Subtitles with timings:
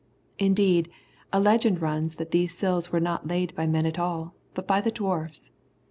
[0.39, 0.89] Indeed,
[1.31, 4.81] a legend runs that these sills were not laid by men at all, but by
[4.81, 5.51] the Dwarfs.